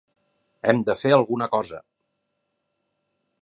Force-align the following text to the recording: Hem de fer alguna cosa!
Hem 0.71 0.79
de 0.87 0.95
fer 1.01 1.11
alguna 1.17 1.49
cosa! 1.57 1.83